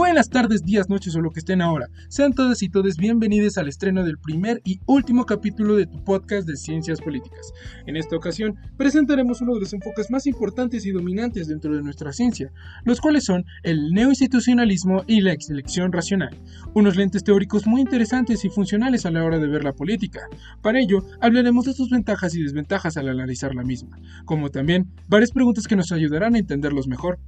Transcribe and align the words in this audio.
Buenas 0.00 0.30
tardes, 0.30 0.64
días, 0.64 0.88
noches 0.88 1.14
o 1.14 1.20
lo 1.20 1.30
que 1.30 1.40
estén 1.40 1.60
ahora. 1.60 1.90
Sean 2.08 2.32
todas 2.32 2.62
y 2.62 2.70
todos 2.70 2.96
bienvenidos 2.96 3.58
al 3.58 3.68
estreno 3.68 4.02
del 4.02 4.16
primer 4.16 4.62
y 4.64 4.80
último 4.86 5.26
capítulo 5.26 5.76
de 5.76 5.84
tu 5.84 6.02
podcast 6.02 6.48
de 6.48 6.56
Ciencias 6.56 7.02
Políticas. 7.02 7.52
En 7.84 7.96
esta 7.96 8.16
ocasión 8.16 8.56
presentaremos 8.78 9.42
uno 9.42 9.52
de 9.52 9.60
los 9.60 9.74
enfoques 9.74 10.10
más 10.10 10.26
importantes 10.26 10.86
y 10.86 10.92
dominantes 10.92 11.48
dentro 11.48 11.76
de 11.76 11.82
nuestra 11.82 12.14
ciencia, 12.14 12.50
los 12.86 12.98
cuales 12.98 13.24
son 13.24 13.44
el 13.62 13.92
neoinstitucionalismo 13.92 15.04
y 15.06 15.20
la 15.20 15.36
selección 15.38 15.92
racional, 15.92 16.34
unos 16.72 16.96
lentes 16.96 17.22
teóricos 17.22 17.66
muy 17.66 17.82
interesantes 17.82 18.42
y 18.46 18.48
funcionales 18.48 19.04
a 19.04 19.10
la 19.10 19.22
hora 19.22 19.38
de 19.38 19.48
ver 19.48 19.64
la 19.64 19.74
política. 19.74 20.20
Para 20.62 20.80
ello, 20.80 21.04
hablaremos 21.20 21.66
de 21.66 21.74
sus 21.74 21.90
ventajas 21.90 22.34
y 22.34 22.42
desventajas 22.42 22.96
al 22.96 23.10
analizar 23.10 23.54
la 23.54 23.64
misma, 23.64 23.98
como 24.24 24.48
también 24.48 24.88
varias 25.08 25.30
preguntas 25.30 25.66
que 25.66 25.76
nos 25.76 25.92
ayudarán 25.92 26.36
a 26.36 26.38
entenderlos 26.38 26.88
mejor. 26.88 27.18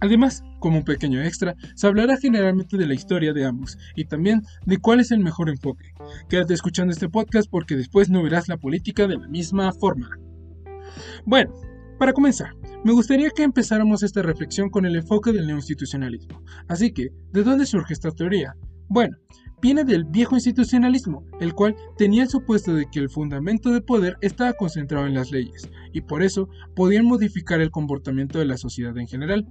Además, 0.00 0.42
como 0.60 0.78
un 0.78 0.84
pequeño 0.84 1.22
extra, 1.22 1.54
se 1.74 1.86
hablará 1.86 2.16
generalmente 2.16 2.76
de 2.76 2.86
la 2.86 2.94
historia 2.94 3.32
de 3.32 3.44
ambos 3.44 3.76
y 3.96 4.04
también 4.04 4.42
de 4.66 4.78
cuál 4.78 5.00
es 5.00 5.10
el 5.10 5.20
mejor 5.20 5.48
enfoque. 5.48 5.92
Quédate 6.28 6.54
escuchando 6.54 6.92
este 6.92 7.08
podcast 7.08 7.48
porque 7.50 7.76
después 7.76 8.08
no 8.08 8.22
verás 8.22 8.48
la 8.48 8.56
política 8.56 9.06
de 9.06 9.18
la 9.18 9.28
misma 9.28 9.72
forma. 9.72 10.10
Bueno, 11.24 11.52
para 11.98 12.12
comenzar, 12.12 12.54
me 12.84 12.92
gustaría 12.92 13.30
que 13.30 13.42
empezáramos 13.42 14.04
esta 14.04 14.22
reflexión 14.22 14.70
con 14.70 14.86
el 14.86 14.94
enfoque 14.94 15.32
del 15.32 15.48
neoinstitucionalismo. 15.48 16.42
Así 16.68 16.92
que, 16.92 17.08
¿de 17.32 17.42
dónde 17.42 17.66
surge 17.66 17.92
esta 17.92 18.12
teoría? 18.12 18.54
Bueno, 18.88 19.16
viene 19.60 19.84
del 19.84 20.04
viejo 20.04 20.36
institucionalismo, 20.36 21.24
el 21.40 21.54
cual 21.54 21.76
tenía 21.96 22.22
el 22.22 22.28
supuesto 22.28 22.74
de 22.74 22.86
que 22.86 23.00
el 23.00 23.10
fundamento 23.10 23.70
de 23.70 23.80
poder 23.80 24.16
estaba 24.20 24.52
concentrado 24.52 25.06
en 25.06 25.14
las 25.14 25.30
leyes, 25.30 25.68
y 25.92 26.00
por 26.00 26.22
eso 26.22 26.48
podían 26.76 27.04
modificar 27.04 27.60
el 27.60 27.70
comportamiento 27.70 28.38
de 28.38 28.46
la 28.46 28.56
sociedad 28.56 28.96
en 28.96 29.08
general. 29.08 29.46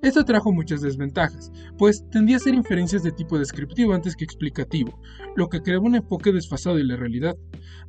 Esto 0.00 0.24
trajo 0.24 0.52
muchas 0.52 0.80
desventajas, 0.80 1.50
pues 1.76 2.04
tendía 2.10 2.36
a 2.36 2.40
ser 2.40 2.54
inferencias 2.54 3.02
de 3.02 3.10
tipo 3.10 3.36
descriptivo 3.36 3.94
antes 3.94 4.14
que 4.14 4.24
explicativo, 4.24 5.00
lo 5.34 5.48
que 5.48 5.60
creaba 5.60 5.86
un 5.86 5.96
enfoque 5.96 6.30
desfasado 6.30 6.76
de 6.76 6.84
la 6.84 6.94
realidad, 6.94 7.34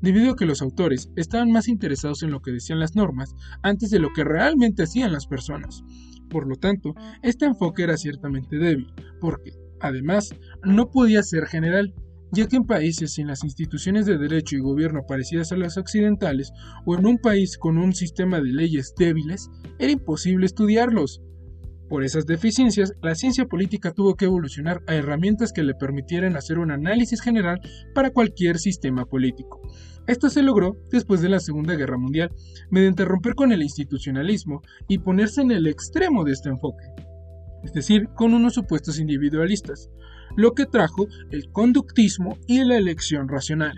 debido 0.02 0.32
a 0.32 0.36
que 0.36 0.48
los 0.48 0.64
autores 0.64 1.12
estaban 1.16 1.52
más 1.52 1.68
interesados 1.68 2.24
en 2.24 2.32
lo 2.32 2.42
que 2.42 2.52
decían 2.52 2.80
las 2.80 2.96
normas 2.96 3.36
antes 3.62 3.92
de 3.92 4.00
lo 4.00 4.10
que 4.12 4.24
realmente 4.24 4.84
hacían 4.84 5.14
las 5.14 5.28
personas. 5.28 5.84
Por 6.32 6.48
lo 6.48 6.56
tanto, 6.56 6.96
este 7.22 7.46
enfoque 7.46 7.84
era 7.84 7.96
ciertamente 7.96 8.58
débil, 8.58 8.92
porque, 9.22 9.52
además, 9.80 10.34
no 10.64 10.90
podía 10.90 11.22
ser 11.22 11.46
general, 11.46 11.94
ya 12.32 12.48
que 12.48 12.56
en 12.56 12.66
países 12.66 13.14
sin 13.14 13.28
las 13.28 13.44
instituciones 13.44 14.08
de 14.08 14.18
derecho 14.18 14.56
y 14.56 14.62
gobierno 14.62 15.06
parecidas 15.08 15.52
a 15.52 15.58
las 15.58 15.78
occidentales, 15.78 16.52
o 16.86 16.96
en 16.96 17.06
un 17.06 17.20
país 17.20 17.58
con 17.60 17.78
un 17.78 17.94
sistema 17.94 18.42
de 18.42 18.52
leyes 18.52 18.96
débiles, 18.98 19.50
era 19.78 19.92
imposible 19.92 20.48
estudiarlos. 20.48 21.22
Por 21.90 22.04
esas 22.04 22.28
deficiencias, 22.28 22.94
la 23.02 23.16
ciencia 23.16 23.46
política 23.46 23.92
tuvo 23.92 24.16
que 24.16 24.26
evolucionar 24.26 24.84
a 24.86 24.94
herramientas 24.94 25.52
que 25.52 25.64
le 25.64 25.74
permitieran 25.74 26.36
hacer 26.36 26.60
un 26.60 26.70
análisis 26.70 27.20
general 27.20 27.60
para 27.96 28.12
cualquier 28.12 28.60
sistema 28.60 29.06
político. 29.06 29.60
Esto 30.06 30.30
se 30.30 30.44
logró 30.44 30.78
después 30.92 31.20
de 31.22 31.30
la 31.30 31.40
Segunda 31.40 31.76
Guerra 31.76 31.98
Mundial, 31.98 32.30
mediante 32.70 33.06
romper 33.06 33.34
con 33.34 33.52
el 33.52 33.64
institucionalismo 33.64 34.62
y 34.88 35.00
ponerse 35.00 35.42
en 35.42 35.50
el 35.50 35.66
extremo 35.66 36.24
de 36.24 36.34
este 36.34 36.50
enfoque, 36.50 36.86
es 37.64 37.74
decir, 37.74 38.08
con 38.16 38.36
unos 38.36 38.54
supuestos 38.54 39.00
individualistas, 39.00 39.90
lo 40.38 40.54
que 40.54 40.68
trajo 40.68 41.08
el 41.32 41.52
conductismo 41.52 42.38
y 42.46 42.64
la 42.64 42.78
elección 42.78 43.28
racional. 43.28 43.76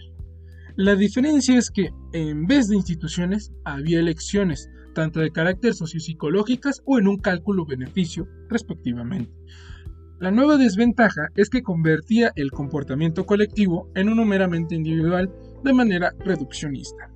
La 0.76 0.96
diferencia 0.96 1.58
es 1.58 1.72
que, 1.72 1.92
en 2.12 2.46
vez 2.46 2.68
de 2.68 2.76
instituciones, 2.76 3.52
había 3.64 4.00
elecciones, 4.00 4.70
tanto 4.94 5.20
de 5.20 5.32
carácter 5.32 5.74
sociopsicológicas 5.74 6.82
o 6.86 7.00
en 7.00 7.08
un 7.08 7.18
cálculo 7.18 7.66
beneficio, 7.66 8.28
respectivamente. 8.50 9.32
La 10.20 10.30
nueva 10.30 10.58
desventaja 10.58 11.30
es 11.36 11.50
que 11.50 11.64
convertía 11.64 12.32
el 12.36 12.52
comportamiento 12.52 13.26
colectivo 13.26 13.90
en 13.96 14.08
uno 14.08 14.24
meramente 14.24 14.76
individual 14.76 15.34
de 15.64 15.74
manera 15.74 16.14
reduccionista. 16.20 17.10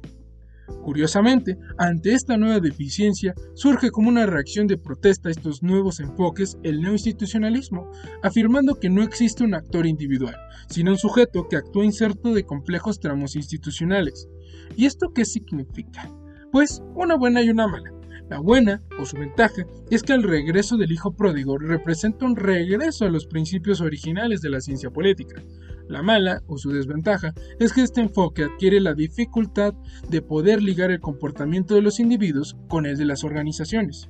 Curiosamente, 0.82 1.58
ante 1.78 2.14
esta 2.14 2.38
nueva 2.38 2.60
deficiencia, 2.60 3.36
surge 3.54 3.92
como 3.92 4.10
una 4.10 4.26
reacción 4.26 4.66
de 4.66 4.80
protesta 4.80 5.30
a 5.30 5.32
estos 5.32 5.62
nuevos 5.62 6.00
enfoques 6.00 6.58
el 6.64 6.82
neoinstitucionalismo, 6.82 7.92
afirmando 8.24 8.80
que 8.80 8.90
no 8.90 9.04
existe 9.04 9.44
un 9.44 9.54
actor 9.54 9.86
individual, 9.86 10.36
sino 10.68 10.92
un 10.92 10.98
sujeto 10.98 11.48
que 11.48 11.58
actúa 11.58 11.86
inserto 11.86 12.34
de 12.34 12.44
complejos 12.44 13.00
tramos 13.00 13.36
institucionales. 13.36 14.28
¿Y 14.76 14.86
esto 14.86 15.12
qué 15.14 15.26
significa? 15.26 16.10
Pues 16.56 16.82
una 16.96 17.18
buena 17.18 17.42
y 17.42 17.50
una 17.50 17.68
mala. 17.68 17.92
La 18.30 18.40
buena, 18.40 18.80
o 18.98 19.06
su 19.06 19.18
ventaja, 19.18 19.66
es 19.92 20.04
que 20.04 20.14
el 20.14 20.24
regreso 20.24 20.78
del 20.78 20.94
hijo 20.94 21.14
pródigo 21.14 21.58
representa 21.58 22.26
un 22.26 22.38
regreso 22.38 23.04
a 23.04 23.10
los 23.10 23.26
principios 23.26 23.82
originales 23.82 24.40
de 24.40 24.50
la 24.50 24.62
ciencia 24.62 24.90
política. 24.90 25.44
La 25.90 26.02
mala, 26.02 26.42
o 26.48 26.58
su 26.58 26.70
desventaja, 26.70 27.34
es 27.60 27.74
que 27.74 27.82
este 27.82 28.00
enfoque 28.00 28.46
adquiere 28.46 28.80
la 28.80 28.94
dificultad 28.94 29.74
de 30.10 30.22
poder 30.22 30.64
ligar 30.64 30.92
el 30.92 31.02
comportamiento 31.02 31.76
de 31.76 31.82
los 31.82 32.00
individuos 32.00 32.56
con 32.70 32.86
el 32.86 32.96
de 32.96 33.04
las 33.04 33.26
organizaciones. 33.26 34.10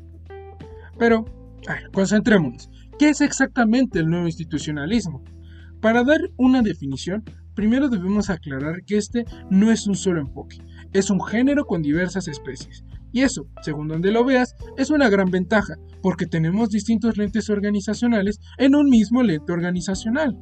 Pero, 0.99 1.25
concentrémonos. 1.93 2.69
¿Qué 2.99 3.09
es 3.09 3.21
exactamente 3.21 3.97
el 3.97 4.07
nuevo 4.07 4.27
institucionalismo? 4.27 5.23
Para 5.81 6.03
dar 6.03 6.21
una 6.37 6.61
definición, 6.61 7.23
primero 7.55 7.89
debemos 7.89 8.29
aclarar 8.29 8.83
que 8.83 8.97
este 8.97 9.25
no 9.49 9.71
es 9.71 9.87
un 9.87 9.95
solo 9.95 10.19
enfoque, 10.21 10.57
es 10.93 11.09
un 11.09 11.23
género 11.23 11.65
con 11.65 11.81
diversas 11.81 12.27
especies. 12.27 12.83
Y 13.11 13.21
eso, 13.21 13.47
según 13.61 13.87
donde 13.87 14.11
lo 14.11 14.25
veas, 14.25 14.55
es 14.77 14.89
una 14.89 15.09
gran 15.09 15.31
ventaja, 15.31 15.75
porque 16.01 16.25
tenemos 16.25 16.69
distintos 16.69 17.17
lentes 17.17 17.49
organizacionales 17.49 18.41
en 18.57 18.75
un 18.75 18.89
mismo 18.89 19.23
lente 19.23 19.53
organizacional. 19.53 20.37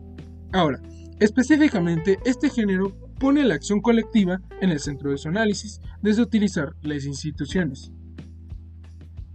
Ahora, 0.51 0.81
específicamente, 1.19 2.17
este 2.25 2.49
género 2.49 2.97
pone 3.19 3.43
la 3.43 3.53
acción 3.53 3.79
colectiva 3.79 4.41
en 4.59 4.71
el 4.71 4.79
centro 4.79 5.11
de 5.11 5.19
su 5.19 5.29
análisis, 5.29 5.81
desde 6.01 6.23
utilizar 6.23 6.73
las 6.81 7.05
instituciones. 7.05 7.91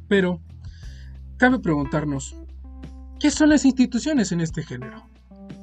Pero, 0.09 0.43
cabe 1.37 1.61
preguntarnos, 1.61 2.34
¿qué 3.21 3.31
son 3.31 3.50
las 3.50 3.65
instituciones 3.65 4.33
en 4.33 4.41
este 4.41 4.62
género? 4.62 5.09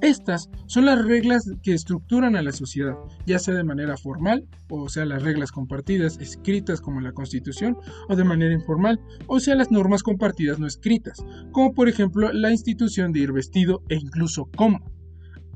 Estas 0.06 0.52
son 0.68 0.86
las 0.86 1.04
reglas 1.04 1.50
que 1.64 1.74
estructuran 1.74 2.36
a 2.36 2.44
la 2.44 2.52
sociedad, 2.52 2.94
ya 3.26 3.40
sea 3.40 3.56
de 3.56 3.64
manera 3.64 3.98
formal, 3.98 4.48
o 4.70 4.88
sea 4.88 5.04
las 5.04 5.24
reglas 5.24 5.52
compartidas 5.52 6.20
escritas 6.20 6.80
como 6.80 7.02
la 7.02 7.12
Constitución, 7.12 7.76
o 8.08 8.16
de 8.16 8.24
manera 8.24 8.54
informal, 8.54 9.00
o 9.26 9.40
sea 9.40 9.56
las 9.56 9.72
normas 9.72 10.04
compartidas 10.04 10.60
no 10.60 10.68
escritas, 10.68 11.26
como 11.52 11.74
por 11.74 11.90
ejemplo 11.90 12.32
la 12.32 12.52
institución 12.52 13.14
de 13.14 13.22
ir 13.22 13.32
vestido 13.32 13.82
e 13.90 13.96
incluso 13.96 14.48
cómo. 14.56 14.80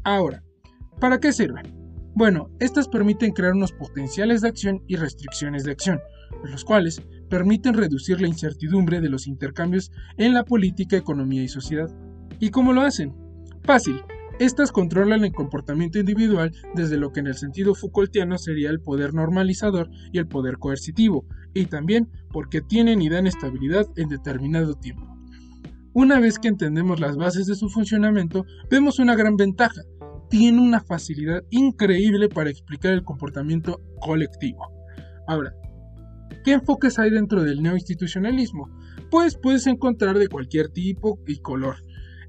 Ahora, 0.03 0.43
¿para 0.99 1.19
qué 1.19 1.31
sirven? 1.31 1.67
Bueno, 2.15 2.49
estas 2.59 2.87
permiten 2.87 3.33
crear 3.33 3.53
unos 3.53 3.71
potenciales 3.71 4.41
de 4.41 4.47
acción 4.47 4.81
y 4.87 4.95
restricciones 4.95 5.63
de 5.63 5.73
acción, 5.73 5.99
los 6.43 6.65
cuales 6.65 7.03
permiten 7.29 7.75
reducir 7.75 8.19
la 8.19 8.27
incertidumbre 8.27 8.99
de 8.99 9.09
los 9.09 9.27
intercambios 9.27 9.91
en 10.17 10.33
la 10.33 10.43
política, 10.43 10.97
economía 10.97 11.43
y 11.43 11.49
sociedad. 11.49 11.95
¿Y 12.39 12.49
cómo 12.49 12.73
lo 12.73 12.81
hacen? 12.81 13.13
Fácil, 13.63 14.01
estas 14.39 14.71
controlan 14.71 15.25
el 15.25 15.33
comportamiento 15.33 15.99
individual 15.99 16.53
desde 16.73 16.97
lo 16.97 17.11
que 17.11 17.19
en 17.19 17.27
el 17.27 17.35
sentido 17.35 17.75
Foucaultiano 17.75 18.37
sería 18.37 18.69
el 18.69 18.79
poder 18.79 19.13
normalizador 19.13 19.89
y 20.13 20.17
el 20.17 20.27
poder 20.27 20.57
coercitivo, 20.57 21.25
y 21.53 21.65
también 21.65 22.09
porque 22.31 22.61
tienen 22.61 23.01
y 23.01 23.09
dan 23.09 23.27
estabilidad 23.27 23.85
en 23.97 24.07
determinado 24.07 24.75
tiempo. 24.75 25.05
Una 25.93 26.21
vez 26.21 26.39
que 26.39 26.47
entendemos 26.47 27.01
las 27.01 27.17
bases 27.17 27.47
de 27.47 27.55
su 27.55 27.67
funcionamiento, 27.67 28.45
vemos 28.71 28.99
una 28.99 29.15
gran 29.15 29.35
ventaja. 29.35 29.81
Tiene 30.29 30.61
una 30.61 30.79
facilidad 30.79 31.43
increíble 31.49 32.29
para 32.29 32.49
explicar 32.49 32.93
el 32.93 33.03
comportamiento 33.03 33.81
colectivo. 33.99 34.71
Ahora, 35.27 35.53
¿qué 36.45 36.53
enfoques 36.53 36.97
hay 36.97 37.09
dentro 37.09 37.43
del 37.43 37.61
neoinstitucionalismo? 37.61 38.69
Pues 39.11 39.35
puedes 39.35 39.67
encontrar 39.67 40.17
de 40.17 40.29
cualquier 40.29 40.69
tipo 40.69 41.19
y 41.27 41.39
color 41.39 41.75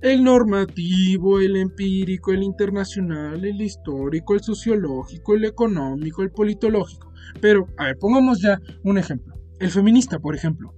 el 0.00 0.24
normativo, 0.24 1.40
el 1.40 1.56
empírico, 1.56 2.32
el 2.32 2.42
internacional, 2.42 3.44
el 3.44 3.60
histórico, 3.60 4.34
el 4.34 4.40
sociológico, 4.40 5.34
el 5.34 5.44
económico, 5.44 6.22
el 6.22 6.30
politológico. 6.30 7.12
Pero, 7.40 7.66
a 7.76 7.86
ver, 7.86 7.98
pongamos 7.98 8.40
ya 8.40 8.60
un 8.82 8.98
ejemplo. 8.98 9.34
El 9.58 9.70
feminista, 9.70 10.18
por 10.18 10.34
ejemplo. 10.34 10.74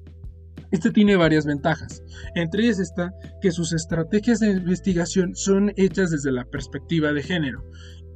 Este 0.73 0.91
tiene 0.91 1.17
varias 1.17 1.45
ventajas. 1.45 2.03
Entre 2.35 2.65
ellas 2.65 2.81
está 2.81 3.13
que 3.43 3.53
sus 3.53 3.73
estrategias 3.73 4.41
de 4.41 4.53
investigación 4.53 5.37
son 5.37 5.73
hechas 5.77 6.11
desde 6.11 6.33
la 6.33 6.47
perspectiva 6.47 7.13
de 7.13 7.23
género 7.23 7.63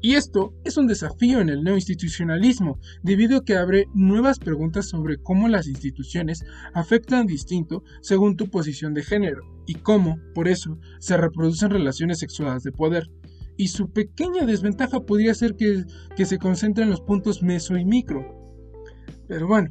y 0.03 0.15
esto 0.15 0.55
es 0.65 0.77
un 0.77 0.87
desafío 0.87 1.41
en 1.41 1.49
el 1.49 1.65
neoinstitucionalismo, 1.65 2.79
debido 3.03 3.39
a 3.39 3.45
que 3.45 3.57
abre 3.57 3.87
nuevas 3.95 4.39
preguntas 4.39 4.89
sobre 4.89 5.19
cómo 5.19 5.49
las 5.49 5.67
instituciones 5.67 6.45
afectan 6.75 7.27
distinto 7.27 7.83
según 8.03 8.37
tu 8.37 8.49
posición 8.49 8.95
de 8.95 9.03
género, 9.03 9.43
y 9.67 9.75
cómo, 9.75 10.19
por 10.35 10.49
eso, 10.49 10.79
se 11.01 11.17
reproducen 11.17 11.71
relaciones 11.71 12.19
sexuales 12.19 12.63
de 12.63 12.73
poder. 12.73 13.11
Y 13.57 13.69
su 13.69 13.91
pequeña 13.91 14.45
desventaja 14.45 15.01
podría 15.01 15.35
ser 15.35 15.57
que, 15.57 15.85
que 16.15 16.27
se 16.27 16.39
concentra 16.39 16.85
en 16.85 16.91
los 16.91 17.01
puntos 17.01 17.43
meso 17.43 17.77
y 17.77 17.85
micro. 17.85 18.23
Pero 19.27 19.47
bueno, 19.47 19.71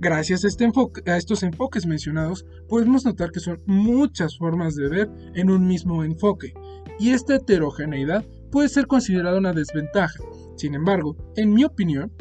Gracias 0.00 0.44
a, 0.44 0.48
este 0.48 0.68
estos 1.06 1.42
enfoques 1.44 1.86
mencionados, 1.86 2.44
podemos 2.68 3.04
notar 3.04 3.30
que 3.30 3.40
son 3.40 3.62
muchas 3.64 4.36
formas 4.36 4.74
de 4.74 4.88
ver 4.88 5.10
en 5.34 5.48
un 5.48 5.66
mismo 5.66 6.04
enfoque, 6.04 6.52
y 6.98 7.10
esta 7.10 7.36
heterogeneidad 7.36 8.24
puede 8.54 8.68
ser 8.68 8.86
considerada 8.86 9.36
una 9.36 9.52
desventaja. 9.52 10.20
Sin 10.54 10.76
embargo, 10.76 11.16
en 11.34 11.52
mi 11.52 11.64
opinión, 11.64 12.12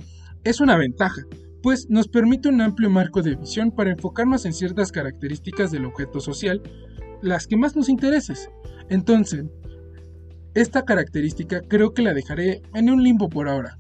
es 0.44 0.62
una 0.62 0.76
ventaja, 0.78 1.22
pues 1.62 1.92
nos 1.92 2.08
permite 2.08 2.50
un 2.50 2.60
amplio 2.60 2.90
marco 2.90 3.22
de 3.22 3.36
visión 3.36 3.70
para 3.70 3.92
enfocarnos 3.92 4.44
en 4.48 4.54
ciertas 4.54 4.92
características 4.92 5.70
del 5.70 5.86
objeto 5.86 6.20
social, 6.20 6.60
las 7.22 7.46
que 7.46 7.56
más 7.56 7.76
nos 7.76 7.88
interesen. 7.88 8.36
Entonces, 8.90 9.46
esta 10.56 10.86
característica 10.86 11.62
creo 11.62 11.94
que 11.94 12.02
la 12.02 12.16
dejaré 12.16 12.64
en 12.74 12.90
un 12.90 13.04
limbo 13.04 13.30
por 13.30 13.48
ahora. 13.48 13.78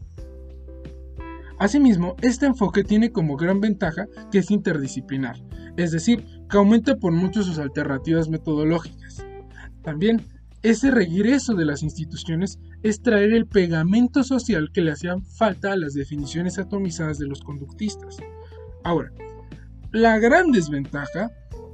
Asimismo, 1.58 2.16
este 2.22 2.46
enfoque 2.46 2.84
tiene 2.84 3.12
como 3.12 3.36
gran 3.36 3.62
ventaja 3.62 4.06
que 4.32 4.38
es 4.38 4.52
interdisciplinar, 4.52 5.38
es 5.76 5.92
decir, 5.92 6.24
que 6.48 6.58
aumenta 6.58 6.98
por 6.98 7.14
mucho 7.14 7.42
sus 7.42 7.58
alternativas 7.58 8.30
metodológicas. 8.30 9.26
También, 9.82 10.22
ese 10.64 10.92
regreso 10.92 11.56
de 11.56 11.66
las 11.66 11.84
instituciones 11.84 12.58
es 12.84 13.02
traer 13.02 13.34
el 13.34 13.48
pegamento 13.48 14.24
social 14.24 14.72
que 14.74 14.82
le 14.82 14.92
hacía 14.92 15.18
falta 15.38 15.74
a 15.74 15.76
las 15.76 15.94
definiciones 15.94 16.58
atomizadas 16.58 17.20
de 17.20 17.28
los 17.28 17.42
conductistas. 17.42 18.18
Ahora, 18.86 19.12
la 19.92 20.18
gran 20.20 20.52
desventaja 20.52 21.32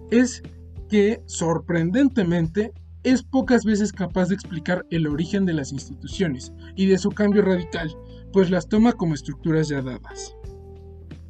es 0.10 0.42
que, 0.90 1.22
sorprendentemente, 1.28 2.74
es 3.04 3.22
pocas 3.22 3.64
veces 3.64 3.94
capaz 3.94 4.30
de 4.30 4.36
explicar 4.36 4.86
el 4.90 5.06
origen 5.06 5.46
de 5.46 5.54
las 5.54 5.72
instituciones 5.72 6.52
y 6.76 6.88
de 6.88 6.98
su 6.98 7.12
cambio 7.12 7.44
radical, 7.44 7.96
pues 8.34 8.50
las 8.50 8.68
toma 8.68 8.94
como 8.94 9.14
estructuras 9.14 9.70
ya 9.70 9.84
dadas. 9.84 10.36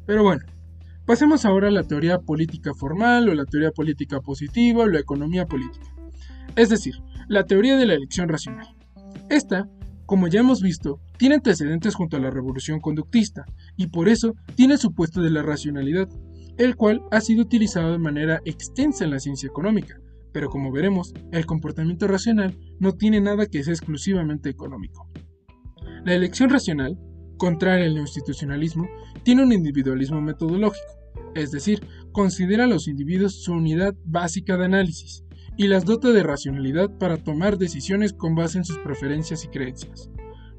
Pero 0.06 0.22
bueno, 0.24 0.44
pasemos 1.04 1.44
ahora 1.44 1.68
a 1.68 1.72
la 1.72 1.84
teoría 1.84 2.20
política 2.20 2.72
formal 2.72 3.28
o 3.28 3.34
la 3.34 3.44
teoría 3.44 3.70
política 3.70 4.20
positiva 4.20 4.84
o 4.84 4.88
la 4.88 4.98
economía 4.98 5.44
política. 5.44 5.86
Es 6.56 6.70
decir, 6.70 6.94
la 7.30 7.44
teoría 7.44 7.76
de 7.76 7.86
la 7.86 7.94
elección 7.94 8.28
racional. 8.28 8.66
Esta, 9.28 9.68
como 10.04 10.26
ya 10.26 10.40
hemos 10.40 10.62
visto, 10.62 11.00
tiene 11.16 11.36
antecedentes 11.36 11.94
junto 11.94 12.16
a 12.16 12.20
la 12.20 12.28
revolución 12.28 12.80
conductista 12.80 13.44
y 13.76 13.86
por 13.86 14.08
eso 14.08 14.34
tiene 14.56 14.76
su 14.76 14.92
puesto 14.92 15.22
de 15.22 15.30
la 15.30 15.42
racionalidad, 15.42 16.08
el 16.58 16.74
cual 16.74 17.02
ha 17.12 17.20
sido 17.20 17.42
utilizado 17.42 17.92
de 17.92 18.00
manera 18.00 18.40
extensa 18.44 19.04
en 19.04 19.12
la 19.12 19.20
ciencia 19.20 19.46
económica, 19.46 20.00
pero 20.32 20.50
como 20.50 20.72
veremos, 20.72 21.14
el 21.30 21.46
comportamiento 21.46 22.08
racional 22.08 22.58
no 22.80 22.94
tiene 22.94 23.20
nada 23.20 23.46
que 23.46 23.62
sea 23.62 23.74
exclusivamente 23.74 24.50
económico. 24.50 25.08
La 26.04 26.14
elección 26.14 26.50
racional, 26.50 26.98
contraria 27.38 27.86
al 27.86 27.96
institucionalismo, 27.96 28.88
tiene 29.22 29.44
un 29.44 29.52
individualismo 29.52 30.20
metodológico, 30.20 30.98
es 31.36 31.52
decir, 31.52 31.80
considera 32.10 32.64
a 32.64 32.66
los 32.66 32.88
individuos 32.88 33.44
su 33.44 33.52
unidad 33.52 33.94
básica 34.04 34.56
de 34.56 34.64
análisis 34.64 35.22
y 35.60 35.68
las 35.68 35.84
dota 35.84 36.08
de 36.08 36.22
racionalidad 36.22 36.88
para 36.96 37.18
tomar 37.18 37.58
decisiones 37.58 38.14
con 38.14 38.34
base 38.34 38.56
en 38.56 38.64
sus 38.64 38.78
preferencias 38.78 39.44
y 39.44 39.48
creencias. 39.48 40.08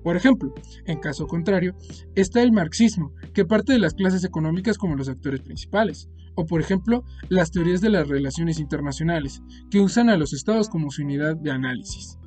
Por 0.03 0.15
ejemplo, 0.15 0.53
en 0.86 1.00
caso 1.00 1.25
contrario, 1.25 1.75
está 2.13 2.44
el 2.44 2.51
marxismo, 2.51 3.12
que 3.33 3.44
parte 3.44 3.74
de 3.74 3.80
las 3.80 3.95
clases 3.95 4.24
económicas 4.24 4.77
como 4.77 4.95
los 4.95 5.09
actores 5.09 5.42
principales, 5.42 6.07
o 6.36 6.45
por 6.45 6.62
ejemplo, 6.62 7.03
las 7.30 7.50
teorías 7.50 7.81
de 7.81 7.89
las 7.89 8.09
relaciones 8.09 8.59
internacionales, 8.59 9.42
que 9.71 9.80
usan 9.80 10.07
a 10.07 10.18
los 10.18 10.33
estados 10.33 10.69
como 10.69 10.92
su 10.92 11.01
unidad 11.01 11.36
de 11.36 11.50
análisis. 11.50 12.19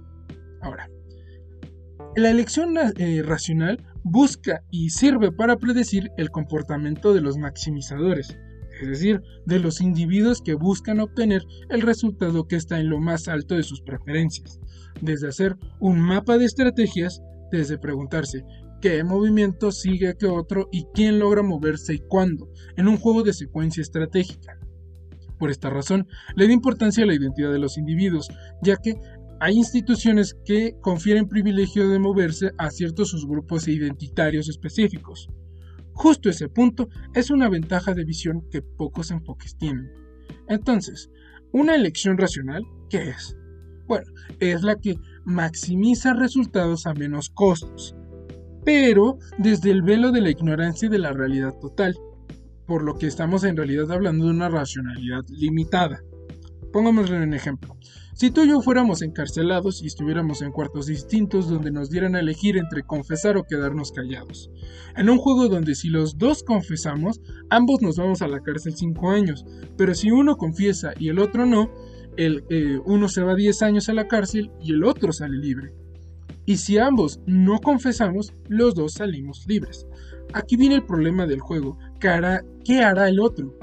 Ahora, 0.60 0.90
la 2.16 2.28
elección 2.28 2.74
eh, 2.76 3.22
racional 3.22 3.86
busca 4.02 4.64
y 4.72 4.90
sirve 4.90 5.30
para 5.30 5.58
predecir 5.58 6.10
el 6.16 6.30
comportamiento 6.30 7.14
de 7.14 7.20
los 7.20 7.38
maximizadores, 7.38 8.36
es 8.80 8.88
decir, 8.88 9.22
de 9.46 9.58
los 9.58 9.80
individuos 9.80 10.42
que 10.42 10.54
buscan 10.54 11.00
obtener 11.00 11.42
el 11.68 11.82
resultado 11.82 12.46
que 12.46 12.56
está 12.56 12.80
en 12.80 12.88
lo 12.88 13.00
más 13.00 13.28
alto 13.28 13.54
de 13.54 13.62
sus 13.62 13.80
preferencias, 13.80 14.60
desde 15.00 15.28
hacer 15.28 15.56
un 15.80 16.00
mapa 16.00 16.38
de 16.38 16.46
estrategias, 16.46 17.22
desde 17.50 17.78
preguntarse 17.78 18.44
qué 18.80 19.02
movimiento 19.04 19.72
sigue 19.72 20.08
a 20.08 20.14
qué 20.14 20.26
otro 20.26 20.68
y 20.70 20.86
quién 20.92 21.18
logra 21.18 21.42
moverse 21.42 21.94
y 21.94 21.98
cuándo, 22.00 22.50
en 22.76 22.88
un 22.88 22.96
juego 22.96 23.22
de 23.22 23.32
secuencia 23.32 23.80
estratégica. 23.80 24.58
Por 25.38 25.50
esta 25.50 25.70
razón, 25.70 26.06
le 26.36 26.46
da 26.46 26.52
importancia 26.52 27.04
a 27.04 27.06
la 27.06 27.14
identidad 27.14 27.52
de 27.52 27.58
los 27.58 27.78
individuos, 27.78 28.28
ya 28.62 28.76
que 28.76 28.94
hay 29.40 29.54
instituciones 29.54 30.36
que 30.44 30.76
confieren 30.80 31.28
privilegio 31.28 31.88
de 31.88 31.98
moverse 31.98 32.52
a 32.56 32.70
ciertos 32.70 33.10
subgrupos 33.10 33.68
identitarios 33.68 34.48
específicos. 34.48 35.28
Justo 35.94 36.28
ese 36.28 36.48
punto 36.48 36.88
es 37.14 37.30
una 37.30 37.48
ventaja 37.48 37.94
de 37.94 38.04
visión 38.04 38.42
que 38.50 38.62
pocos 38.62 39.10
enfoques 39.10 39.56
tienen. 39.56 39.90
Entonces, 40.48 41.10
una 41.52 41.74
elección 41.74 42.18
racional, 42.18 42.64
¿qué 42.90 43.10
es? 43.10 43.36
Bueno, 43.86 44.06
es 44.40 44.62
la 44.62 44.76
que 44.76 44.96
maximiza 45.24 46.12
resultados 46.12 46.86
a 46.86 46.94
menos 46.94 47.30
costos, 47.30 47.94
pero 48.64 49.18
desde 49.38 49.70
el 49.70 49.82
velo 49.82 50.10
de 50.10 50.20
la 50.20 50.30
ignorancia 50.30 50.88
de 50.88 50.98
la 50.98 51.12
realidad 51.12 51.54
total, 51.60 51.94
por 52.66 52.82
lo 52.82 52.96
que 52.96 53.06
estamos 53.06 53.44
en 53.44 53.56
realidad 53.56 53.90
hablando 53.92 54.24
de 54.24 54.32
una 54.32 54.48
racionalidad 54.48 55.22
limitada. 55.28 56.02
Pongámosle 56.72 57.22
un 57.22 57.34
ejemplo. 57.34 57.76
Si 58.14 58.30
tú 58.30 58.44
y 58.44 58.48
yo 58.48 58.60
fuéramos 58.60 59.02
encarcelados 59.02 59.82
y 59.82 59.86
estuviéramos 59.86 60.40
en 60.40 60.52
cuartos 60.52 60.86
distintos 60.86 61.48
donde 61.48 61.72
nos 61.72 61.90
dieran 61.90 62.14
a 62.14 62.20
elegir 62.20 62.56
entre 62.56 62.84
confesar 62.84 63.36
o 63.36 63.42
quedarnos 63.42 63.90
callados. 63.90 64.52
En 64.96 65.10
un 65.10 65.18
juego 65.18 65.48
donde 65.48 65.74
si 65.74 65.88
los 65.88 66.16
dos 66.16 66.44
confesamos, 66.44 67.20
ambos 67.50 67.82
nos 67.82 67.96
vamos 67.96 68.22
a 68.22 68.28
la 68.28 68.40
cárcel 68.40 68.76
5 68.76 69.10
años, 69.10 69.44
pero 69.76 69.96
si 69.96 70.12
uno 70.12 70.36
confiesa 70.36 70.92
y 70.96 71.08
el 71.08 71.18
otro 71.18 71.44
no, 71.44 71.72
el, 72.16 72.44
eh, 72.50 72.78
uno 72.84 73.08
se 73.08 73.20
va 73.20 73.34
10 73.34 73.62
años 73.62 73.88
a 73.88 73.94
la 73.94 74.06
cárcel 74.06 74.52
y 74.62 74.74
el 74.74 74.84
otro 74.84 75.12
sale 75.12 75.36
libre. 75.36 75.72
Y 76.46 76.58
si 76.58 76.78
ambos 76.78 77.20
no 77.26 77.58
confesamos, 77.58 78.32
los 78.48 78.76
dos 78.76 78.92
salimos 78.92 79.44
libres. 79.48 79.88
Aquí 80.32 80.54
viene 80.56 80.76
el 80.76 80.86
problema 80.86 81.26
del 81.26 81.40
juego. 81.40 81.78
¿Qué 81.98 82.08
hará 82.78 83.08
el 83.08 83.18
otro? 83.18 83.58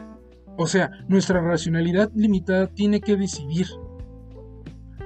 O 0.57 0.67
sea, 0.67 0.91
nuestra 1.07 1.39
racionalidad 1.39 2.11
limitada 2.13 2.67
tiene 2.67 2.99
que 2.99 3.15
decidir. 3.15 3.67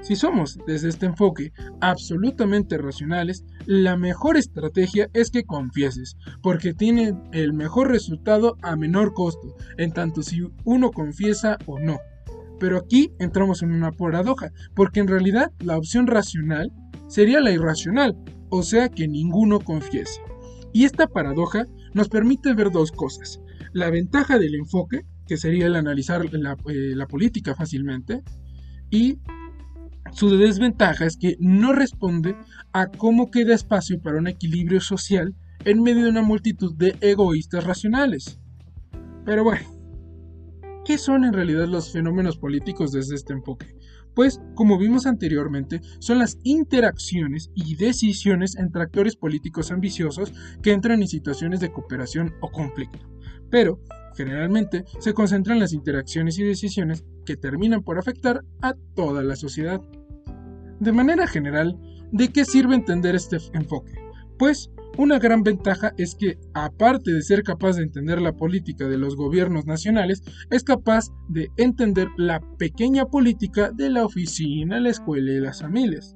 Si 0.06 0.16
somos, 0.16 0.60
desde 0.68 0.90
este 0.90 1.08
enfoque, 1.08 1.52
absolutamente 1.82 2.78
racionales, 2.78 3.44
la 3.66 3.98
mejor 3.98 4.38
estrategia 4.38 5.10
es 5.14 5.32
que 5.32 5.46
confieses, 5.46 6.16
porque 6.44 6.76
tiene 6.76 7.16
el 7.32 7.54
mejor 7.54 7.90
resultado 7.90 8.56
a 8.62 8.76
menor 8.76 9.16
costo, 9.16 9.56
en 9.80 9.94
tanto 9.94 10.22
si 10.22 10.48
uno 10.64 10.92
confiesa 10.92 11.58
o 11.66 11.80
no. 11.80 11.98
Pero 12.60 12.78
aquí 12.78 13.14
entramos 13.18 13.64
en 13.64 13.72
una 13.72 13.92
paradoja, 13.92 14.52
porque 14.76 15.00
en 15.00 15.08
realidad 15.08 15.52
la 15.58 15.76
opción 15.76 16.06
racional 16.06 16.72
sería 17.08 17.42
la 17.42 17.50
irracional, 17.50 18.16
o 18.50 18.62
sea 18.62 18.90
que 18.90 19.08
ninguno 19.08 19.60
confiese. 19.60 20.22
Y 20.72 20.86
esta 20.86 21.08
paradoja 21.08 21.66
nos 21.96 22.10
permite 22.10 22.54
ver 22.54 22.70
dos 22.70 22.92
cosas. 22.92 23.42
La 23.74 23.90
ventaja 23.90 24.38
del 24.38 24.54
enfoque, 24.54 25.02
que 25.26 25.38
sería 25.38 25.66
el 25.66 25.76
analizar 25.76 26.24
eh, 26.24 26.94
la, 26.96 27.08
política 27.08 27.56
fácilmente, 27.56 28.22
y 28.92 29.18
su 30.12 30.38
desventaja 30.38 31.06
es 31.06 31.18
que 31.18 31.36
no 31.40 31.74
responde 31.74 32.36
a 32.74 32.88
cómo 32.88 33.32
queda 33.32 33.56
espacio 33.56 34.02
para 34.02 34.18
un 34.18 34.28
equilibrio 34.28 34.80
social 34.80 35.36
en 35.66 35.82
medio 35.82 36.04
de 36.04 36.12
una 36.12 36.22
multitud 36.22 36.74
de 36.76 36.96
egoístas 37.02 37.64
racionales. 37.64 38.40
Pero 39.26 39.44
bueno, 39.44 39.66
¿qué 40.86 40.98
son 40.98 41.26
en 41.26 41.34
realidad 41.34 41.68
los 41.68 41.92
fenómenos 41.92 42.38
políticos 42.38 42.92
desde 42.92 43.16
este 43.16 43.34
enfoque? 43.34 43.76
Pues, 44.14 44.40
como 44.54 44.78
vimos 44.78 45.08
anteriormente, 45.08 45.82
son 46.00 46.20
las 46.20 46.38
interacciones 46.44 47.52
y 47.54 47.76
decisiones 47.76 48.56
entre 48.56 48.84
actores 48.84 49.18
políticos 49.18 49.72
ambiciosos 49.72 50.32
que 50.62 50.72
entran 50.72 51.02
en 51.02 51.10
situaciones 51.10 51.60
de 51.60 51.72
cooperación 51.72 52.34
o 52.40 52.50
conflicto. 52.50 53.00
Pero, 53.50 53.82
generalmente, 54.16 54.86
se 55.00 55.14
concentran 55.14 55.58
en 55.58 55.62
las 55.64 55.74
interacciones 55.74 56.40
y 56.40 56.44
decisiones 56.44 57.04
que 57.26 57.36
terminan 57.36 57.84
por 57.84 57.98
afectar 58.00 58.42
a 58.62 58.74
toda 58.96 59.24
la 59.24 59.36
sociedad. 59.36 59.82
De 60.80 60.92
manera 60.92 61.28
general, 61.28 61.78
¿de 62.12 62.30
qué 62.30 62.46
sirve 62.46 62.76
entender 62.76 63.16
este 63.16 63.38
enfoque? 63.54 63.94
Pues 64.38 64.70
una 64.98 65.20
gran 65.20 65.44
ventaja 65.44 65.94
es 65.98 66.16
que, 66.16 66.38
aparte 66.54 67.12
de 67.12 67.22
ser 67.22 67.44
capaz 67.44 67.76
de 67.76 67.84
entender 67.84 68.22
la 68.22 68.34
política 68.34 68.88
de 68.88 68.98
los 68.98 69.16
gobiernos 69.16 69.66
nacionales, 69.66 70.24
es 70.50 70.64
capaz 70.64 71.10
de 71.28 71.50
entender 71.58 72.08
la 72.18 72.40
pequeña 72.58 73.06
política 73.06 73.72
de 73.72 73.90
la 73.90 74.06
oficina, 74.06 74.80
la 74.80 74.90
escuela 74.90 75.32
y 75.32 75.40
las 75.40 75.62
familias. 75.62 76.16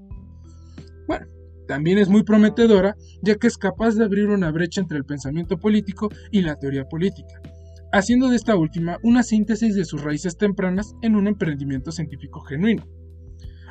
Bueno, 1.08 1.28
también 1.68 1.98
es 1.98 2.08
muy 2.08 2.24
prometedora, 2.24 2.96
ya 3.22 3.36
que 3.36 3.48
es 3.48 3.58
capaz 3.58 3.96
de 3.96 4.06
abrir 4.06 4.30
una 4.30 4.52
brecha 4.52 4.80
entre 4.80 4.98
el 4.98 5.06
pensamiento 5.06 5.58
político 5.58 6.10
y 6.32 6.42
la 6.42 6.56
teoría 6.56 6.86
política, 6.86 7.42
haciendo 7.92 8.30
de 8.30 8.36
esta 8.36 8.56
última 8.56 8.98
una 9.04 9.24
síntesis 9.24 9.76
de 9.76 9.86
sus 9.86 10.04
raíces 10.04 10.38
tempranas 10.38 10.96
en 11.02 11.16
un 11.16 11.28
emprendimiento 11.28 11.92
científico 11.92 12.42
genuino. 12.42 12.88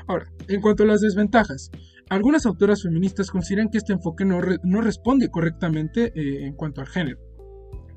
Ahora, 0.06 0.32
en 0.48 0.60
cuanto 0.60 0.84
a 0.84 0.86
las 0.86 1.00
desventajas, 1.00 1.70
algunas 2.08 2.46
autoras 2.46 2.82
feministas 2.82 3.30
consideran 3.30 3.68
que 3.68 3.78
este 3.78 3.92
enfoque 3.92 4.24
no, 4.24 4.40
responde 4.80 5.28
correctamente 5.28 6.12
eh, 6.14 6.46
en 6.46 6.54
cuanto 6.54 6.80
al 6.80 6.88
género. 6.88 7.18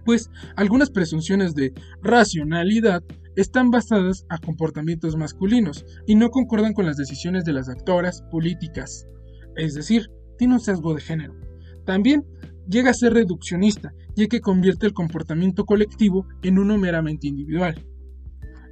pues 0.04 0.32
algunas 0.56 0.90
presunciones 0.90 1.54
de 1.54 1.74
racionalidad 2.02 3.04
están 3.36 3.70
basadas 3.70 4.26
a 4.30 4.40
comportamientos 4.40 5.16
masculinos 5.16 5.86
y 6.08 6.16
no 6.16 6.30
concuerdan 6.30 6.74
con 6.74 6.88
las 6.88 6.98
decisiones 6.98 7.46
de 7.46 7.54
las 7.54 7.70
actoras 7.70 8.24
políticas. 8.32 9.06
Es 9.56 9.76
decir, 9.76 10.10
tiene 10.38 10.56
un 10.56 10.60
sesgo 10.60 10.96
de 10.96 11.02
género. 11.02 11.36
También 11.86 12.26
llega 12.72 12.90
a 12.90 12.96
ser 12.96 13.14
reduccionista, 13.14 13.94
ya 14.16 14.28
que 14.28 14.42
convierte 14.42 14.88
el 14.88 14.94
comportamiento 14.94 15.66
colectivo 15.66 16.26
en 16.42 16.58
uno 16.58 16.78
meramente 16.78 17.28
individual. 17.28 17.86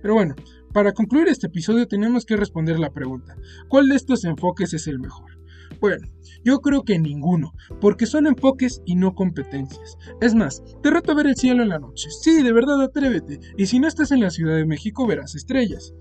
Pero 0.02 0.14
bueno, 0.14 0.36
para 0.74 0.94
concluir 0.94 1.28
este 1.28 1.48
episodio 1.48 1.88
tenemos 1.88 2.26
que 2.26 2.38
responder 2.38 2.80
la 2.80 2.92
pregunta, 2.92 3.36
¿cuál 3.68 3.90
de 3.90 3.96
estos 3.96 4.24
enfoques 4.24 4.74
es 4.74 4.88
el 4.88 5.00
mejor? 5.00 5.38
Bueno, 5.80 6.08
yo 6.44 6.60
creo 6.60 6.84
que 6.84 7.00
ninguno, 7.00 7.54
porque 7.80 8.06
son 8.06 8.28
enfoques 8.28 8.82
y 8.86 8.96
no 8.96 9.14
competencias. 9.14 9.98
Es 10.20 10.36
más, 10.36 10.64
te 10.82 10.90
reto 10.90 11.12
a 11.12 11.16
ver 11.16 11.28
el 11.28 11.36
cielo 11.36 11.64
en 11.64 11.70
la 11.70 11.80
noche. 11.80 12.10
Sí, 12.10 12.44
de 12.44 12.52
verdad, 12.52 12.82
atrévete. 12.82 13.40
Y 13.58 13.66
si 13.68 13.80
no 13.80 13.88
estás 13.88 14.12
en 14.12 14.20
la 14.20 14.30
Ciudad 14.30 14.56
de 14.56 14.66
México, 14.66 15.08
verás 15.08 15.36
estrellas. 15.36 15.94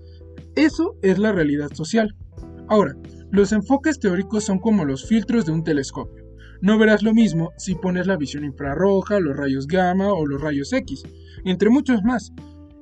Eso 0.55 0.95
es 1.01 1.17
la 1.17 1.31
realidad 1.31 1.71
social. 1.73 2.15
Ahora, 2.67 2.95
los 3.31 3.51
enfoques 3.53 3.99
teóricos 3.99 4.43
son 4.43 4.59
como 4.59 4.85
los 4.85 5.07
filtros 5.07 5.45
de 5.45 5.53
un 5.53 5.63
telescopio. 5.63 6.28
No 6.61 6.77
verás 6.77 7.03
lo 7.03 7.13
mismo 7.13 7.51
si 7.57 7.75
pones 7.75 8.05
la 8.05 8.17
visión 8.17 8.43
infrarroja, 8.43 9.19
los 9.19 9.37
rayos 9.37 9.65
gamma 9.65 10.11
o 10.11 10.25
los 10.25 10.41
rayos 10.41 10.73
X, 10.73 11.03
entre 11.45 11.69
muchos 11.69 12.03
más. 12.03 12.33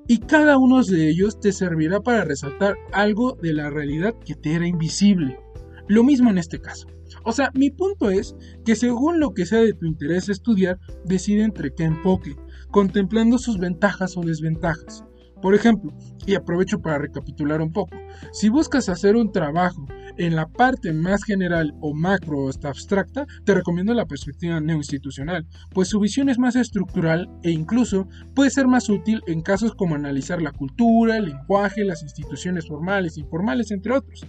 Y 0.08 0.20
cada 0.20 0.58
uno 0.58 0.82
de 0.84 1.10
ellos 1.10 1.40
te 1.40 1.52
servirá 1.52 2.00
para 2.00 2.24
resaltar 2.24 2.76
algo 2.92 3.38
de 3.42 3.54
la 3.54 3.70
realidad 3.70 4.16
que 4.26 4.36
te 4.36 4.54
era 4.54 4.66
invisible. 4.66 5.40
Lo 5.88 6.04
mismo 6.04 6.30
en 6.30 6.38
este 6.38 6.60
caso. 6.60 6.88
O 7.24 7.32
sea, 7.32 7.52
mi 7.54 7.70
punto 7.70 8.10
es 8.10 8.36
que 8.66 8.76
según 8.76 9.20
lo 9.20 9.34
que 9.34 9.46
sea 9.46 9.60
de 9.60 9.74
tu 9.74 9.86
interés 9.86 10.30
estudiar, 10.30 10.80
decide 11.06 11.44
entre 11.44 11.74
qué 11.74 11.84
enfoque, 11.84 12.36
contemplando 12.72 13.38
sus 13.38 13.60
ventajas 13.60 14.18
o 14.18 14.22
desventajas. 14.22 15.04
Por 15.42 15.54
ejemplo, 15.54 15.94
y 16.26 16.36
aprovecho 16.36 16.82
para 16.82 16.98
recapitular 16.98 17.62
un 17.62 17.72
poco, 17.72 17.96
si 18.32 18.50
buscas 18.50 18.90
hacer 18.90 19.16
un 19.16 19.32
trabajo 19.32 19.86
en 20.18 20.36
la 20.36 20.48
parte 20.48 20.94
más 20.94 21.24
general 21.24 21.74
o 21.82 21.94
macro 21.94 22.40
o 22.40 22.50
hasta 22.50 22.70
abstracta, 22.70 23.26
te 23.46 23.54
recomiendo 23.54 23.94
la 23.94 24.06
perspectiva 24.06 24.60
neoinstitucional, 24.60 25.46
pues 25.74 25.90
su 25.90 26.00
visión 26.00 26.30
es 26.30 26.40
más 26.40 26.56
estructural 26.56 27.30
e 27.44 27.52
incluso 27.52 28.08
puede 28.34 28.50
ser 28.50 28.68
más 28.68 28.90
útil 28.90 29.22
en 29.28 29.42
casos 29.42 29.76
como 29.76 29.96
analizar 29.96 30.42
la 30.42 30.52
cultura, 30.52 31.18
el 31.18 31.26
lenguaje, 31.26 31.84
las 31.84 32.04
instituciones 32.04 32.68
formales 32.68 33.18
e 33.18 33.22
informales, 33.22 33.72
entre 33.72 33.94
otros. 33.94 34.26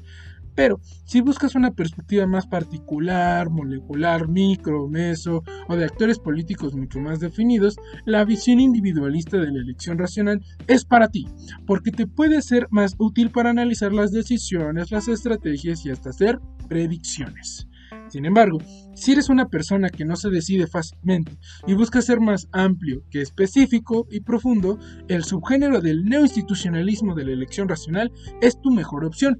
Pero 0.59 0.81
si 1.05 1.21
buscas 1.21 1.55
una 1.55 1.71
perspectiva 1.71 2.27
más 2.27 2.49
particular, 2.49 3.49
molecular, 3.49 4.27
micro, 4.27 4.88
meso 4.88 5.45
o 5.69 5.77
de 5.77 5.85
actores 5.85 6.19
políticos 6.19 6.75
mucho 6.75 6.99
más 6.99 7.21
definidos, 7.21 7.77
la 8.07 8.25
visión 8.25 8.59
individualista 8.59 9.37
de 9.37 9.53
la 9.53 9.61
elección 9.61 9.99
racional 9.99 10.45
es 10.67 10.85
para 10.85 11.11
ti, 11.11 11.29
porque 11.65 11.93
te 11.93 12.09
puede 12.09 12.43
ser 12.43 12.67
más 12.73 12.97
útil 12.99 13.31
para 13.31 13.50
analizar 13.50 13.93
las 13.93 14.11
decisiones, 14.11 14.91
las 14.91 15.07
estrategias 15.07 15.87
y 15.87 15.91
hasta 15.91 16.11
hacer 16.11 16.41
predicciones. 16.69 17.69
Sin 18.09 18.25
embargo, 18.25 18.59
si 18.95 19.12
eres 19.12 19.29
una 19.29 19.47
persona 19.47 19.91
que 19.91 20.05
no 20.05 20.17
se 20.17 20.29
decide 20.29 20.67
fácilmente 20.67 21.38
y 21.69 21.75
busca 21.75 22.03
ser 22.03 22.19
más 22.19 22.49
amplio 22.50 23.05
que 23.11 23.21
específico 23.21 24.09
y 24.11 24.23
profundo, 24.23 24.81
el 25.07 25.23
subgénero 25.23 25.81
del 25.81 26.05
neoinstitucionalismo 26.05 27.15
de 27.15 27.27
la 27.27 27.33
elección 27.33 27.69
racional 27.69 28.11
es 28.41 28.61
tu 28.61 28.73
mejor 28.73 29.05
opción 29.05 29.38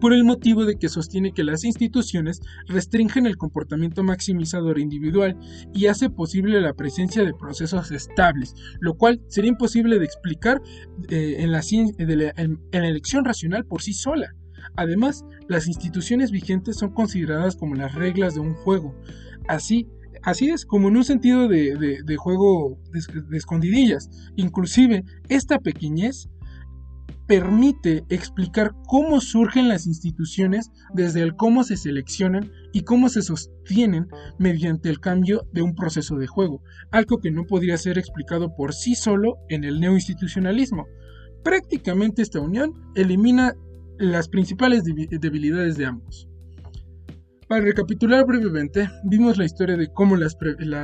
por 0.00 0.12
el 0.12 0.24
motivo 0.24 0.64
de 0.64 0.76
que 0.76 0.88
sostiene 0.88 1.32
que 1.32 1.44
las 1.44 1.64
instituciones 1.64 2.40
restringen 2.66 3.26
el 3.26 3.36
comportamiento 3.36 4.02
maximizador 4.02 4.78
individual 4.78 5.36
y 5.74 5.86
hace 5.86 6.08
posible 6.10 6.60
la 6.60 6.74
presencia 6.74 7.22
de 7.24 7.34
procesos 7.34 7.90
estables, 7.90 8.54
lo 8.80 8.94
cual 8.94 9.20
sería 9.28 9.50
imposible 9.50 9.98
de 9.98 10.04
explicar 10.04 10.62
eh, 11.08 11.36
en, 11.38 11.52
la, 11.52 11.60
en 11.68 12.58
la 12.72 12.88
elección 12.88 13.24
racional 13.24 13.64
por 13.66 13.82
sí 13.82 13.92
sola. 13.92 14.34
Además, 14.76 15.24
las 15.48 15.66
instituciones 15.66 16.30
vigentes 16.30 16.76
son 16.76 16.92
consideradas 16.92 17.56
como 17.56 17.74
las 17.74 17.94
reglas 17.94 18.34
de 18.34 18.40
un 18.40 18.54
juego. 18.54 18.94
Así, 19.48 19.86
Así 20.22 20.50
es, 20.50 20.66
como 20.66 20.88
en 20.88 20.96
un 20.96 21.04
sentido 21.04 21.48
de, 21.48 22.16
juego 22.18 22.78
de, 22.92 23.36
escondidillas. 23.36 24.10
Inclusive, 24.36 25.04
esta 25.28 25.58
pequeñez 25.58 26.28
permite 27.30 28.04
explicar 28.08 28.72
cómo 28.88 29.20
surgen 29.20 29.68
las 29.68 29.86
instituciones 29.86 30.72
desde 30.92 31.22
el 31.22 31.36
cómo 31.36 31.62
se 31.62 31.76
seleccionan 31.76 32.50
y 32.72 32.80
cómo 32.80 33.08
se 33.08 33.22
sostienen 33.22 34.08
mediante 34.40 34.88
el 34.88 34.98
cambio 34.98 35.46
de 35.52 35.62
un 35.62 35.76
proceso 35.76 36.16
de 36.16 36.26
juego, 36.26 36.60
algo 36.90 37.18
que 37.18 37.30
no 37.30 37.46
podría 37.46 37.78
ser 37.78 37.98
explicado 37.98 38.56
por 38.56 38.74
sí 38.74 38.96
solo 38.96 39.36
en 39.48 39.62
el 39.62 39.78
neoinstitucionalismo. 39.78 40.88
Prácticamente 41.44 42.20
esta 42.20 42.40
unión 42.40 42.74
elimina 42.96 43.54
las 43.96 44.28
principales 44.28 44.82
debilidades 44.82 45.76
de 45.76 45.86
ambos. 45.86 46.29
Para 47.50 47.64
recapitular 47.64 48.24
brevemente, 48.26 48.88
vimos 49.02 49.36
la 49.36 49.44
historia 49.44 49.76
de 49.76 49.88
cómo 49.92 50.14
las, 50.14 50.36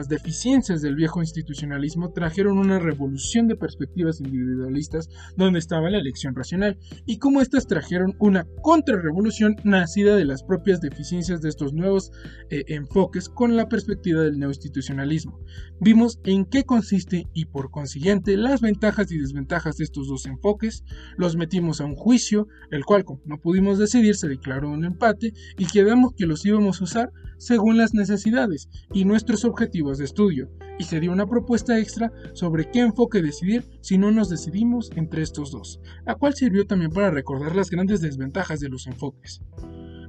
deficiencias 0.09 0.83
del 0.83 0.97
viejo 0.97 1.21
institucionalismo 1.21 2.11
trajeron 2.11 2.59
una 2.59 2.81
revolución 2.81 3.47
de 3.47 3.55
perspectivas 3.55 4.21
individualistas 4.21 5.09
donde 5.37 5.61
estaba 5.61 5.91
la 5.91 6.01
elección 6.01 6.35
racional 6.35 6.77
y 7.07 7.19
cómo 7.19 7.41
éstas 7.41 7.69
trajeron 7.69 8.17
una 8.19 8.49
contrarrevolución 8.63 9.55
nacida 9.63 10.17
de 10.17 10.25
las 10.25 10.43
propias 10.43 10.81
deficiencias 10.81 11.41
de 11.41 11.51
estos 11.51 11.73
nuevos 11.73 12.11
eh, 12.51 12.65
enfoques 12.67 13.29
con 13.29 13.55
la 13.55 13.69
perspectiva 13.69 14.23
del 14.23 14.41
neoinstitucionalismo. 14.41 15.39
Vimos 15.81 16.19
en 16.25 16.47
qué 16.47 16.65
consiste 16.65 17.29
y 17.33 17.45
por 17.45 17.71
consiguiente 17.71 18.37
las 18.37 18.61
ventajas 18.61 19.13
y 19.13 19.19
desventajas 19.19 19.77
de 19.77 19.85
estos 19.85 20.09
dos 20.09 20.27
enfoques, 20.27 20.83
los 21.17 21.37
metimos 21.37 21.81
a 21.81 21.85
un 21.85 21.95
juicio, 21.95 22.49
el 22.73 22.85
cual 22.85 23.05
como 23.05 23.23
no 23.25 23.39
pudimos 23.39 23.79
decidir 23.79 24.17
se 24.17 24.27
declaró 24.27 24.69
un 24.69 24.85
empate 24.85 25.33
y 25.57 25.67
quedamos 25.67 26.13
que 26.17 26.27
los 26.27 26.45
íbamos 26.57 26.81
a 26.81 26.85
usar 26.85 27.13
según 27.39 27.77
las 27.77 27.95
necesidades 27.95 28.69
y 28.93 29.05
nuestros 29.05 29.45
objetivos 29.45 29.99
de 29.99 30.05
estudio, 30.05 30.51
y 30.79 30.85
se 30.85 31.01
dio 31.01 31.13
una 31.13 31.27
propuesta 31.27 31.79
extra 31.79 32.13
sobre 32.35 32.71
qué 32.71 32.81
enfoque 32.81 33.23
decidir 33.23 33.65
si 33.81 33.99
no 33.99 34.11
nos 34.11 34.29
decidimos 34.29 34.91
entre 34.97 35.23
estos 35.23 35.51
dos, 35.51 35.81
la 36.05 36.15
cual 36.15 36.35
sirvió 36.35 36.67
también 36.67 36.91
para 36.91 37.11
recordar 37.11 37.55
las 37.55 37.71
grandes 37.71 38.01
desventajas 38.01 38.61
de 38.61 38.69
los 38.69 38.87
enfoques. 38.87 39.41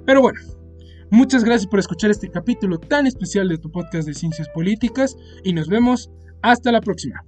Pero 0.05 0.21
bueno, 0.21 0.39
muchas 1.11 1.43
gracias 1.43 1.67
por 1.67 1.79
escuchar 1.79 2.11
este 2.11 2.29
capítulo 2.29 2.79
tan 2.79 3.07
especial 3.07 3.47
de 3.49 3.57
tu 3.57 3.71
podcast 3.71 4.07
de 4.07 4.13
ciencias 4.13 4.49
políticas 4.49 5.15
y 5.43 5.53
nos 5.53 5.67
vemos 5.67 6.09
hasta 6.41 6.71
la 6.71 6.81
próxima. 6.81 7.23